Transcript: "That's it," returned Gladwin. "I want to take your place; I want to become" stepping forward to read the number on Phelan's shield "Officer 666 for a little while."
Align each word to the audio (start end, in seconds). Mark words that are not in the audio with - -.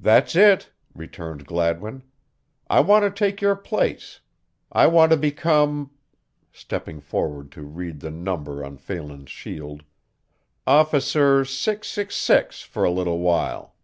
"That's 0.00 0.34
it," 0.34 0.72
returned 0.96 1.46
Gladwin. 1.46 2.02
"I 2.68 2.80
want 2.80 3.04
to 3.04 3.08
take 3.08 3.40
your 3.40 3.54
place; 3.54 4.18
I 4.72 4.88
want 4.88 5.12
to 5.12 5.16
become" 5.16 5.92
stepping 6.50 6.98
forward 6.98 7.52
to 7.52 7.62
read 7.62 8.00
the 8.00 8.10
number 8.10 8.64
on 8.64 8.78
Phelan's 8.78 9.30
shield 9.30 9.84
"Officer 10.66 11.44
666 11.44 12.62
for 12.62 12.82
a 12.82 12.90
little 12.90 13.20
while." 13.20 13.76